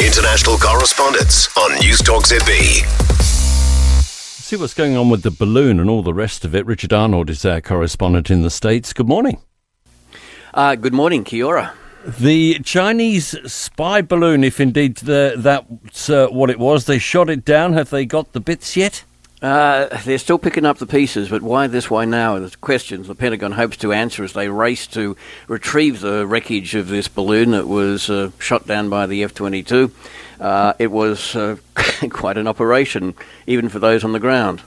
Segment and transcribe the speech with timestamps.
[0.00, 2.86] International correspondence on News Talk ZB.
[4.00, 6.64] See what's going on with the balloon and all the rest of it.
[6.66, 8.92] Richard Arnold is our correspondent in the States.
[8.92, 9.42] Good morning.
[10.54, 11.72] Uh, good morning, Kia
[12.06, 17.44] The Chinese spy balloon, if indeed the, that's uh, what it was, they shot it
[17.44, 17.72] down.
[17.72, 19.02] Have they got the bits yet?
[19.40, 22.38] Uh, they're still picking up the pieces, but why this, why now?
[22.38, 25.16] The questions the Pentagon hopes to answer as they race to
[25.46, 29.92] retrieve the wreckage of this balloon that was uh, shot down by the F 22.
[30.40, 31.56] Uh, it was uh,
[32.10, 33.14] quite an operation,
[33.46, 34.60] even for those on the ground.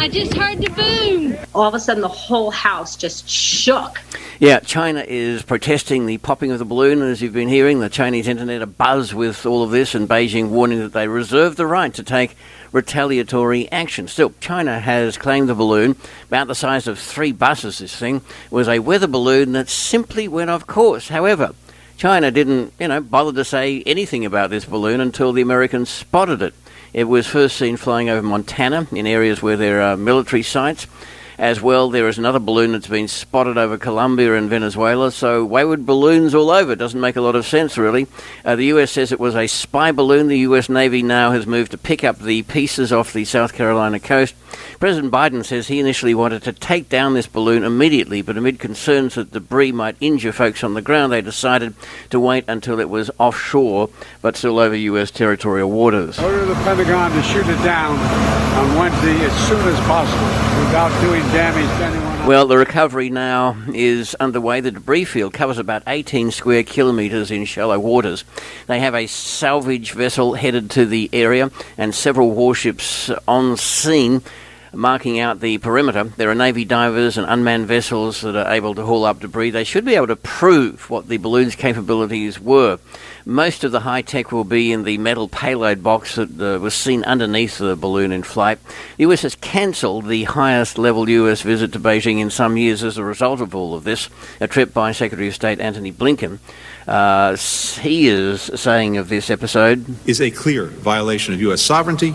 [0.00, 1.36] I just heard the boom.
[1.54, 4.00] All of a sudden, the whole house just shook.
[4.38, 7.80] Yeah, China is protesting the popping of the balloon, as you've been hearing.
[7.80, 11.66] The Chinese internet abuzz with all of this, and Beijing warning that they reserve the
[11.66, 12.34] right to take
[12.72, 14.08] retaliatory action.
[14.08, 15.96] Still, China has claimed the balloon,
[16.28, 20.48] about the size of three buses, this thing, was a weather balloon that simply went
[20.48, 21.08] off course.
[21.08, 21.54] However,
[22.00, 26.40] China didn't, you know, bother to say anything about this balloon until the Americans spotted
[26.40, 26.54] it.
[26.94, 30.86] It was first seen flying over Montana in areas where there are military sites.
[31.36, 35.12] As well, there is another balloon that's been spotted over Colombia and Venezuela.
[35.12, 36.74] So, wayward balloons all over.
[36.74, 38.06] Doesn't make a lot of sense, really.
[38.46, 40.28] Uh, the US says it was a spy balloon.
[40.28, 44.00] The US Navy now has moved to pick up the pieces off the South Carolina
[44.00, 44.34] coast.
[44.78, 49.14] President Biden says he initially wanted to take down this balloon immediately, but amid concerns
[49.14, 51.74] that debris might injure folks on the ground, they decided
[52.10, 53.90] to wait until it was offshore,
[54.22, 56.18] but still over US territorial waters.
[56.18, 57.98] Order the Pentagon to shoot it down
[58.58, 60.26] on Wednesday as soon as possible
[60.64, 62.09] without doing damage to anyone.
[62.26, 64.60] Well, the recovery now is underway.
[64.60, 68.24] The debris field covers about 18 square kilometres in shallow waters.
[68.68, 74.22] They have a salvage vessel headed to the area and several warships on scene
[74.72, 76.04] marking out the perimeter.
[76.04, 79.50] There are Navy divers and unmanned vessels that are able to haul up debris.
[79.50, 82.78] They should be able to prove what the balloon's capabilities were.
[83.24, 86.74] Most of the high tech will be in the metal payload box that uh, was
[86.74, 88.58] seen underneath the balloon in flight.
[88.96, 92.96] The US has cancelled the highest level US visit to Beijing in some years as
[92.96, 94.08] a result of all of this.
[94.40, 96.38] A trip by Secretary of State Antony Blinken.
[96.86, 101.60] Uh, he is saying of this episode is a clear violation of U.S.
[101.60, 102.14] sovereignty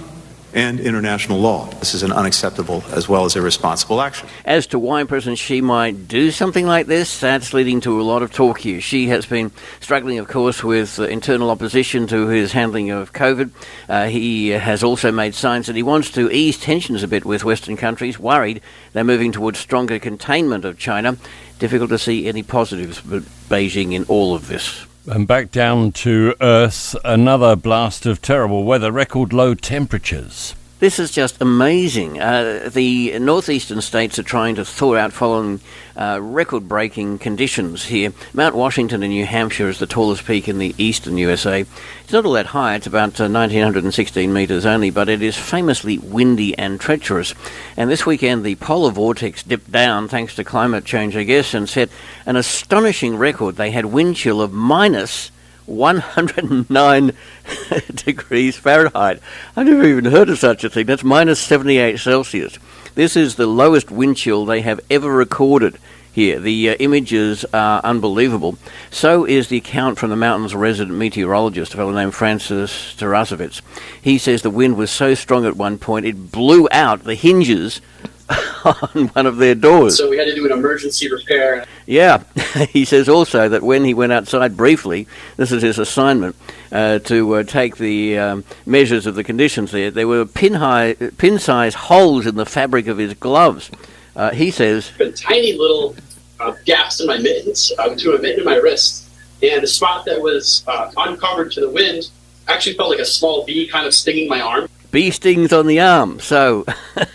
[0.56, 1.66] and international law.
[1.66, 4.28] This is an unacceptable as well as irresponsible action.
[4.46, 8.24] As to why President Xi might do something like this, that's leading to a lot
[8.24, 8.80] of talk here.
[8.80, 9.52] Xi has been
[9.82, 13.52] struggling, of course, with uh, internal opposition to his handling of COVID.
[13.90, 17.44] Uh, he has also made signs that he wants to ease tensions a bit with
[17.44, 18.62] Western countries, worried
[18.94, 21.18] they're moving towards stronger containment of China.
[21.60, 24.86] Difficult to see any positives but Beijing in all of this.
[25.08, 30.56] And back down to Earth, another blast of terrible weather, record low temperatures.
[30.78, 32.20] This is just amazing.
[32.20, 35.62] Uh, the northeastern states are trying to thaw out following
[35.96, 38.12] uh, record breaking conditions here.
[38.34, 41.62] Mount Washington in New Hampshire is the tallest peak in the eastern USA.
[42.04, 45.98] It's not all that high, it's about uh, 1916 metres only, but it is famously
[45.98, 47.34] windy and treacherous.
[47.78, 51.70] And this weekend, the polar vortex dipped down thanks to climate change, I guess, and
[51.70, 51.90] set
[52.26, 53.56] an astonishing record.
[53.56, 55.32] They had wind chill of minus
[55.66, 57.12] 109
[57.96, 59.20] degrees Fahrenheit.
[59.56, 60.86] I've never even heard of such a thing.
[60.86, 62.58] That's minus 78 Celsius.
[62.96, 65.78] This is the lowest wind chill they have ever recorded
[66.16, 66.40] here.
[66.40, 68.58] The uh, images are unbelievable.
[68.90, 73.62] So is the account from the mountain's resident meteorologist, a fellow named Francis Tarasiewicz.
[74.02, 77.82] He says the wind was so strong at one point it blew out the hinges
[78.66, 79.98] on one of their doors.
[79.98, 81.66] So we had to do an emergency repair.
[81.86, 82.24] Yeah,
[82.70, 86.36] he says also that when he went outside briefly, this is his assignment,
[86.72, 90.94] uh, to uh, take the um, measures of the conditions there, there were pin high,
[91.18, 93.70] pin size holes in the fabric of his gloves.
[94.16, 95.96] Uh, he says, tiny little
[96.40, 99.10] uh, gaps in my mittens, uh, between my mitten and my wrist,
[99.44, 102.10] and the spot that was uh, uncovered to the wind
[102.48, 104.68] actually felt like a small bee kind of stinging my arm.
[104.92, 106.66] Bee stings on the arm, so.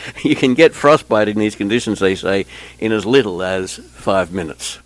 [0.22, 2.46] you can get frostbite in these conditions, they say,
[2.78, 4.78] in as little as five minutes.